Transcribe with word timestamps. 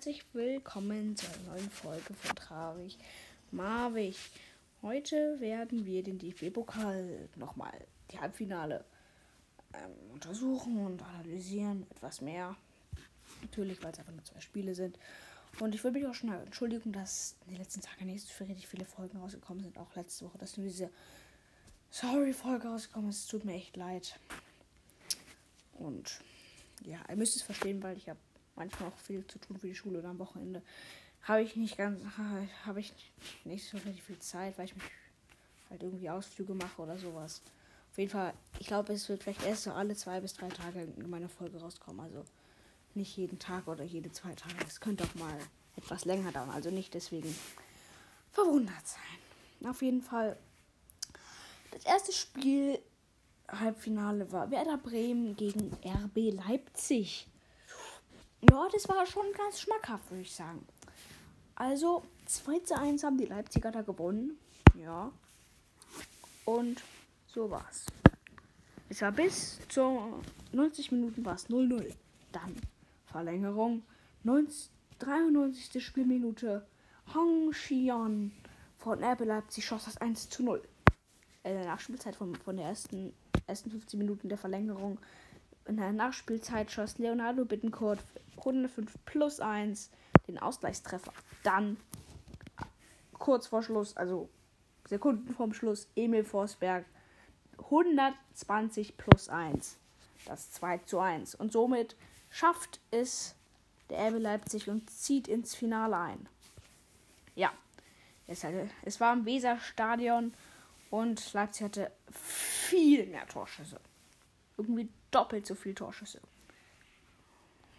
Herzlich 0.00 0.24
willkommen 0.32 1.14
zu 1.14 1.26
einer 1.26 1.52
neuen 1.52 1.70
Folge 1.70 2.14
von 2.14 2.34
Traurig 2.34 2.96
Marvig. 3.50 4.16
Heute 4.80 5.38
werden 5.40 5.84
wir 5.84 6.02
den 6.02 6.18
DFB-Pokal 6.18 7.28
nochmal, 7.36 7.86
die 8.10 8.18
Halbfinale, 8.18 8.82
ähm, 9.74 9.90
untersuchen 10.14 10.86
und 10.86 11.02
analysieren. 11.02 11.86
Etwas 11.90 12.22
mehr. 12.22 12.56
Natürlich, 13.42 13.82
weil 13.82 13.92
es 13.92 13.98
einfach 13.98 14.14
nur 14.14 14.24
zwei 14.24 14.40
Spiele 14.40 14.74
sind. 14.74 14.98
Und 15.58 15.74
ich 15.74 15.84
würde 15.84 15.98
mich 15.98 16.08
auch 16.08 16.14
schon 16.14 16.32
entschuldigen, 16.32 16.92
dass 16.92 17.36
in 17.44 17.52
den 17.52 17.58
letzten 17.58 17.82
Tagen 17.82 18.06
nicht 18.06 18.26
so 18.26 18.42
richtig 18.42 18.68
viele 18.68 18.86
Folgen 18.86 19.18
rausgekommen 19.18 19.62
sind. 19.62 19.76
Auch 19.76 19.94
letzte 19.96 20.24
Woche, 20.24 20.38
dass 20.38 20.56
nur 20.56 20.66
diese 20.66 20.88
Sorry-Folge 21.90 22.68
rausgekommen 22.68 23.10
ist. 23.10 23.24
Es 23.24 23.26
tut 23.26 23.44
mir 23.44 23.52
echt 23.52 23.76
leid. 23.76 24.18
Und 25.74 26.22
ja, 26.86 27.00
ihr 27.06 27.16
müsst 27.16 27.36
es 27.36 27.42
verstehen, 27.42 27.82
weil 27.82 27.98
ich 27.98 28.08
habe 28.08 28.18
manchmal 28.60 28.90
auch 28.90 28.98
viel 28.98 29.26
zu 29.26 29.38
tun 29.38 29.58
für 29.58 29.66
die 29.66 29.74
Schule 29.74 29.98
oder 29.98 30.10
am 30.10 30.18
Wochenende. 30.18 30.62
Habe 31.22 31.42
ich 31.42 31.56
nicht 31.56 31.76
ganz, 31.76 32.00
habe 32.64 32.80
ich 32.80 32.92
nicht 33.44 33.66
so 33.68 33.78
richtig 33.78 34.02
viel 34.02 34.18
Zeit, 34.18 34.56
weil 34.58 34.66
ich 34.66 34.74
mich 34.74 34.84
halt 35.70 35.82
irgendwie 35.82 36.10
Ausflüge 36.10 36.54
mache 36.54 36.82
oder 36.82 36.98
sowas. 36.98 37.42
Auf 37.90 37.98
jeden 37.98 38.10
Fall, 38.10 38.34
ich 38.58 38.66
glaube, 38.66 38.92
es 38.92 39.08
wird 39.08 39.22
vielleicht 39.22 39.44
erst 39.44 39.64
so 39.64 39.72
alle 39.72 39.96
zwei 39.96 40.20
bis 40.20 40.34
drei 40.34 40.48
Tage 40.48 40.82
in 40.82 41.10
meiner 41.10 41.28
Folge 41.28 41.58
rauskommen. 41.58 42.00
Also 42.00 42.24
nicht 42.94 43.16
jeden 43.16 43.38
Tag 43.38 43.66
oder 43.66 43.84
jede 43.84 44.12
zwei 44.12 44.34
Tage. 44.34 44.54
Es 44.66 44.80
könnte 44.80 45.04
auch 45.04 45.14
mal 45.14 45.38
etwas 45.76 46.04
länger 46.04 46.32
dauern. 46.32 46.50
Also 46.50 46.70
nicht 46.70 46.94
deswegen 46.94 47.34
verwundert 48.30 48.86
sein. 48.86 49.68
Auf 49.70 49.82
jeden 49.82 50.02
Fall, 50.02 50.36
das 51.72 51.84
erste 51.84 52.12
Spiel 52.12 52.78
Halbfinale 53.48 54.30
war 54.32 54.50
Werder 54.50 54.78
Bremen 54.78 55.36
gegen 55.36 55.72
RB 55.84 56.32
Leipzig. 56.46 57.26
Ja, 58.48 58.68
das 58.72 58.88
war 58.88 59.04
schon 59.06 59.26
ganz 59.36 59.60
schmackhaft, 59.60 60.10
würde 60.10 60.22
ich 60.22 60.34
sagen. 60.34 60.66
Also, 61.54 62.02
2 62.24 62.60
zu 62.60 62.78
1 62.78 63.04
haben 63.04 63.18
die 63.18 63.26
Leipziger 63.26 63.70
da 63.70 63.82
gewonnen. 63.82 64.38
Ja. 64.74 65.12
Und 66.46 66.82
so 67.26 67.50
war's. 67.50 67.84
Es 68.88 69.02
war 69.02 69.12
bis 69.12 69.58
zu 69.68 70.22
90 70.52 70.92
Minuten 70.92 71.24
war 71.24 71.34
es 71.34 71.48
0-0. 71.48 71.92
Dann 72.32 72.56
Verlängerung. 73.06 73.82
90, 74.24 74.70
93. 74.98 75.84
Spielminute. 75.84 76.66
Hong 77.14 77.50
Xian 77.50 78.32
von 78.78 79.02
RB 79.02 79.20
Leipzig 79.24 79.64
schoss 79.64 79.84
das 79.84 79.98
1 79.98 80.30
zu 80.30 80.42
0. 80.42 80.62
In 81.44 81.54
der 81.54 81.66
Nachspielzeit 81.66 82.16
von, 82.16 82.34
von 82.36 82.56
der 82.56 82.66
ersten, 82.66 83.12
ersten 83.46 83.70
15 83.70 83.98
Minuten 83.98 84.28
der 84.28 84.38
Verlängerung 84.38 84.98
in 85.66 85.76
der 85.76 85.92
Nachspielzeit 85.92 86.70
schoss 86.70 86.98
Leonardo 86.98 87.44
Bittencourt 87.44 88.00
105 88.38 88.92
plus 89.04 89.40
1 89.40 89.90
den 90.26 90.38
Ausgleichstreffer. 90.38 91.12
Dann 91.42 91.76
kurz 93.12 93.48
vor 93.48 93.62
Schluss, 93.62 93.96
also 93.96 94.28
Sekunden 94.88 95.34
vorm 95.34 95.52
Schluss, 95.52 95.88
Emil 95.94 96.24
Forsberg 96.24 96.84
120 97.58 98.96
plus 98.96 99.28
1. 99.28 99.78
Das 100.26 100.50
2 100.52 100.78
zu 100.78 100.98
1. 100.98 101.34
Und 101.34 101.52
somit 101.52 101.96
schafft 102.28 102.80
es 102.90 103.34
der 103.88 104.08
RB 104.08 104.18
Leipzig 104.18 104.68
und 104.68 104.90
zieht 104.90 105.28
ins 105.28 105.54
Finale 105.54 105.96
ein. 105.96 106.28
Ja, 107.34 107.52
es, 108.26 108.44
hatte, 108.44 108.68
es 108.82 109.00
war 109.00 109.12
im 109.12 109.24
Weserstadion 109.24 110.34
und 110.90 111.32
Leipzig 111.32 111.64
hatte 111.64 111.92
viel 112.10 113.06
mehr 113.06 113.26
Torschüsse 113.26 113.80
irgendwie 114.60 114.88
doppelt 115.10 115.46
so 115.46 115.54
viel 115.54 115.74
Torschüsse. 115.74 116.20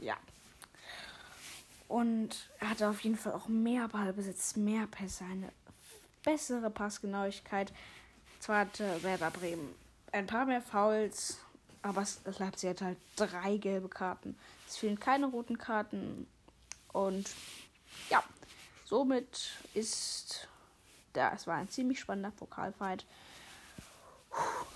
Ja. 0.00 0.16
Und 1.88 2.50
er 2.58 2.70
hatte 2.70 2.88
auf 2.88 3.00
jeden 3.00 3.16
Fall 3.16 3.32
auch 3.32 3.48
mehr 3.48 3.88
Ballbesitz, 3.88 4.56
mehr 4.56 4.86
Pässe, 4.86 5.24
eine 5.24 5.52
bessere 6.24 6.70
Passgenauigkeit. 6.70 7.72
Zwar 8.40 8.60
hatte 8.60 9.02
Werder 9.02 9.30
Bremen 9.30 9.74
ein 10.12 10.26
paar 10.26 10.46
mehr 10.46 10.62
Fouls, 10.62 11.38
aber 11.82 12.04
Leipzig 12.38 12.70
hat 12.70 12.80
halt 12.82 12.98
drei 13.16 13.56
gelbe 13.56 13.88
Karten. 13.88 14.36
Es 14.66 14.76
fehlen 14.76 14.98
keine 14.98 15.26
roten 15.26 15.58
Karten. 15.58 16.26
Und 16.92 17.28
ja, 18.10 18.22
somit 18.84 19.50
ist 19.74 20.48
es 21.16 21.46
war 21.46 21.56
ein 21.56 21.68
ziemlich 21.68 22.00
spannender 22.00 22.32
Pokalfight 22.32 23.04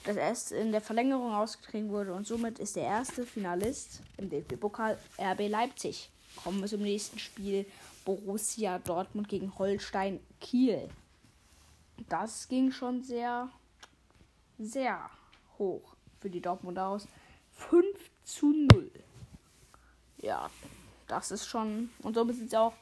das 0.05 0.17
erst 0.17 0.53
in 0.53 0.73
der 0.73 0.81
Verlängerung 0.81 1.35
ausgetragen 1.35 1.91
wurde 1.91 2.15
und 2.15 2.27
somit 2.27 2.59
ist 2.59 2.77
der 2.77 2.85
erste 2.85 3.27
Finalist 3.27 4.03
im 4.17 4.31
DFB-Pokal 4.31 4.99
RB 5.19 5.49
Leipzig. 5.49 6.11
Kommen 6.43 6.61
wir 6.61 6.69
zum 6.69 6.83
nächsten 6.83 7.19
Spiel. 7.19 7.67
Borussia 8.05 8.79
Dortmund 8.79 9.29
gegen 9.29 9.59
Holstein 9.59 10.21
Kiel. 10.41 10.89
Das 12.09 12.49
ging 12.49 12.71
schon 12.71 13.03
sehr, 13.03 13.51
sehr 14.59 15.11
hoch 15.59 15.95
für 16.21 16.31
die 16.31 16.41
Dortmund 16.41 16.79
aus. 16.79 17.07
5 17.53 17.85
zu 18.25 18.53
0. 18.73 18.91
Ja, 20.19 20.49
das 21.07 21.31
ist 21.31 21.47
schon. 21.47 21.91
Und 22.03 22.15
somit 22.15 22.37
sind 22.37 22.51
sie 22.51 22.57
auch 22.57 22.75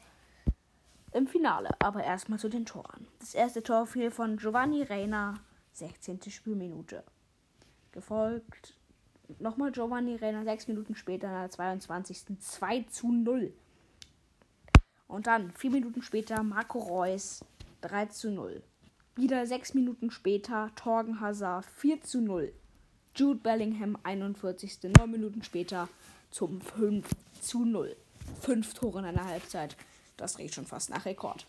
im 1.11 1.27
Finale. 1.27 1.69
Aber 1.79 2.03
erstmal 2.03 2.39
zu 2.39 2.49
den 2.49 2.65
Toren. 2.65 3.07
Das 3.19 3.33
erste 3.33 3.63
Tor 3.63 3.87
fiel 3.87 4.11
von 4.11 4.37
Giovanni 4.37 4.83
Reina 4.83 5.39
16. 5.77 6.31
Spielminute. 6.31 7.03
Gefolgt 7.91 8.73
nochmal 9.39 9.71
Giovanni 9.71 10.15
Renner, 10.15 10.43
6 10.43 10.67
Minuten 10.69 10.95
später 10.95 11.27
in 11.27 11.33
der 11.33 11.49
22. 11.49 12.39
2 12.39 12.81
zu 12.89 13.11
0. 13.11 13.53
Und 15.07 15.27
dann 15.27 15.51
4 15.51 15.71
Minuten 15.71 16.01
später 16.01 16.41
Marco 16.43 16.79
Reus 16.79 17.45
3 17.81 18.07
zu 18.07 18.31
0. 18.31 18.63
Wieder 19.15 19.45
6 19.45 19.75
Minuten 19.75 20.11
später 20.11 20.71
Torgen 20.75 21.21
Hazard 21.21 21.65
4 21.65 22.01
zu 22.01 22.21
0. 22.21 22.53
Jude 23.15 23.39
Bellingham 23.39 23.97
41. 24.03 24.79
9 24.83 25.09
Minuten 25.09 25.43
später 25.43 25.89
zum 26.31 26.61
5 26.61 27.07
zu 27.39 27.65
0. 27.65 27.95
5 28.41 28.73
Tore 28.73 28.99
in 28.99 29.05
einer 29.05 29.25
Halbzeit. 29.25 29.77
Das 30.17 30.39
riecht 30.39 30.55
schon 30.55 30.65
fast 30.65 30.89
nach 30.89 31.05
Rekord. 31.05 31.45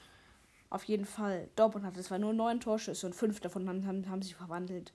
Auf 0.71 0.85
jeden 0.85 1.07
Fall, 1.07 1.49
Dortmund 1.57 1.87
hatte 1.87 2.03
zwar 2.03 2.19
nur 2.19 2.33
neun 2.33 2.61
Torschüsse 2.61 3.07
und 3.07 3.15
fünf 3.15 3.41
davon 3.41 3.69
haben, 3.69 3.87
haben, 3.87 4.09
haben 4.09 4.23
sie 4.23 4.35
verwandelt. 4.35 4.93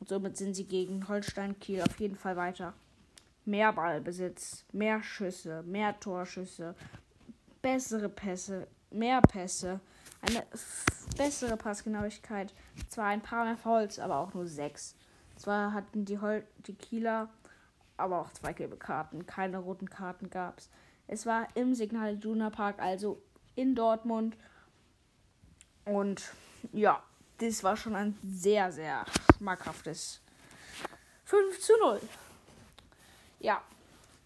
Und 0.00 0.08
somit 0.08 0.36
sind 0.36 0.54
sie 0.54 0.64
gegen 0.64 1.06
Holstein 1.08 1.58
Kiel 1.60 1.82
auf 1.82 1.98
jeden 2.00 2.16
Fall 2.16 2.36
weiter. 2.36 2.74
Mehr 3.44 3.72
Ballbesitz, 3.72 4.64
mehr 4.72 5.02
Schüsse, 5.02 5.62
mehr 5.62 5.98
Torschüsse, 6.00 6.74
bessere 7.62 8.08
Pässe, 8.08 8.66
mehr 8.90 9.20
Pässe, 9.20 9.80
eine 10.20 10.44
bessere 11.16 11.56
Passgenauigkeit. 11.56 12.52
Zwar 12.88 13.06
ein 13.06 13.22
paar 13.22 13.44
mehr 13.44 13.56
Fouls, 13.56 13.98
aber 13.98 14.16
auch 14.18 14.34
nur 14.34 14.46
sechs. 14.46 14.96
Zwar 15.36 15.72
hatten 15.72 16.04
die, 16.04 16.18
Hol 16.18 16.44
die 16.66 16.74
Kieler 16.74 17.28
aber 17.96 18.20
auch 18.20 18.32
zwei 18.32 18.52
gelbe 18.52 18.76
Karten. 18.76 19.26
Keine 19.26 19.58
roten 19.58 19.88
Karten 19.88 20.30
gab 20.30 20.58
es. 20.58 20.70
Es 21.06 21.26
war 21.26 21.48
im 21.54 21.74
Signal 21.74 22.14
Iduna 22.14 22.50
Park, 22.50 22.80
also 22.80 23.22
in 23.54 23.74
Dortmund. 23.74 24.36
Und 25.84 26.32
ja, 26.72 27.02
das 27.38 27.62
war 27.62 27.76
schon 27.76 27.94
ein 27.94 28.18
sehr, 28.26 28.72
sehr 28.72 29.04
schmackhaftes 29.36 30.20
5 31.24 31.60
zu 31.60 31.72
0. 31.78 32.00
Ja, 33.40 33.62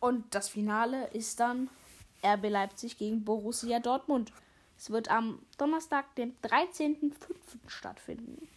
und 0.00 0.34
das 0.34 0.48
Finale 0.48 1.08
ist 1.08 1.40
dann 1.40 1.68
RB 2.24 2.48
Leipzig 2.48 2.98
gegen 2.98 3.24
Borussia 3.24 3.80
Dortmund. 3.80 4.32
Es 4.76 4.90
wird 4.90 5.10
am 5.10 5.44
Donnerstag, 5.56 6.14
dem 6.14 6.36
13.05. 6.42 7.12
stattfinden. 7.66 8.48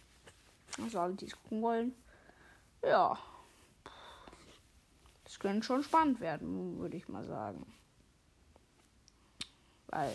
Also 0.80 1.00
alle, 1.00 1.14
die 1.14 1.26
es 1.26 1.32
gucken 1.42 1.62
wollen. 1.62 1.94
Ja. 2.82 3.18
Das 5.24 5.38
könnte 5.38 5.66
schon 5.66 5.82
spannend 5.82 6.20
werden, 6.20 6.78
würde 6.78 6.96
ich 6.96 7.08
mal 7.08 7.24
sagen. 7.24 7.66
Weil 9.88 10.14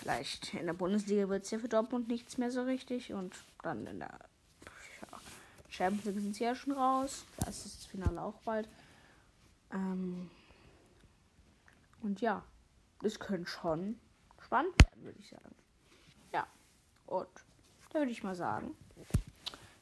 Vielleicht 0.00 0.54
in 0.54 0.64
der 0.64 0.72
Bundesliga 0.72 1.28
wird 1.28 1.44
es 1.44 1.50
ja 1.50 1.58
für 1.58 1.68
Dortmund 1.68 2.08
nichts 2.08 2.38
mehr 2.38 2.50
so 2.50 2.62
richtig. 2.62 3.12
Und 3.12 3.36
dann 3.62 3.86
in 3.86 3.98
der 3.98 4.18
Champions 5.68 6.06
League 6.06 6.20
sind 6.20 6.34
sie 6.34 6.44
ja 6.44 6.54
schon 6.54 6.72
raus. 6.72 7.26
Da 7.36 7.50
ist 7.50 7.66
das 7.66 7.84
Finale 7.84 8.22
auch 8.22 8.40
bald. 8.40 8.66
Ähm, 9.70 10.30
und 12.00 12.22
ja, 12.22 12.42
das 13.02 13.20
könnte 13.20 13.50
schon 13.50 14.00
spannend 14.42 14.72
werden, 14.82 15.04
würde 15.04 15.18
ich 15.18 15.28
sagen. 15.28 15.54
Ja, 16.32 16.46
und 17.04 17.28
da 17.90 17.98
würde 17.98 18.10
ich 18.10 18.22
mal 18.22 18.34
sagen, 18.34 18.74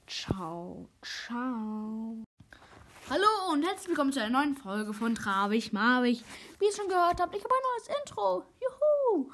ciao, 0.09 0.89
ciao. 1.01 2.17
Hallo 3.09 3.53
und 3.53 3.63
herzlich 3.63 3.91
willkommen 3.91 4.13
zu 4.13 4.21
einer 4.21 4.41
neuen 4.41 4.57
Folge 4.57 4.93
von 4.93 5.15
Travig 5.15 5.73
Marvig. 5.73 6.25
Wie 6.59 6.65
ihr 6.65 6.75
schon 6.75 6.89
gehört 6.89 7.21
habt, 7.21 7.37
ich 7.37 7.45
habe 7.45 7.55
ein 7.55 7.63
neues 7.77 8.01
Intro. 8.01 8.45
Juhu! 8.61 9.31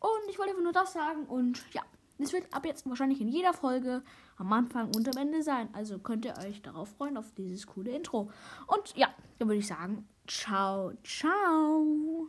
Und 0.00 0.30
ich 0.30 0.38
wollte 0.38 0.50
einfach 0.50 0.62
nur 0.62 0.72
das 0.72 0.92
sagen. 0.92 1.24
Und 1.26 1.64
ja, 1.72 1.82
es 2.18 2.32
wird 2.32 2.52
ab 2.52 2.64
jetzt 2.64 2.88
wahrscheinlich 2.88 3.20
in 3.20 3.28
jeder 3.28 3.52
Folge 3.52 4.02
am 4.36 4.52
Anfang 4.52 4.90
und 4.94 5.08
am 5.08 5.20
Ende 5.20 5.42
sein. 5.42 5.68
Also 5.72 5.98
könnt 5.98 6.24
ihr 6.24 6.34
euch 6.38 6.62
darauf 6.62 6.88
freuen, 6.90 7.16
auf 7.16 7.32
dieses 7.36 7.66
coole 7.66 7.90
Intro. 7.90 8.30
Und 8.66 8.96
ja, 8.96 9.08
dann 9.38 9.48
würde 9.48 9.58
ich 9.58 9.66
sagen, 9.66 10.08
ciao, 10.26 10.92
ciao. 11.04 12.28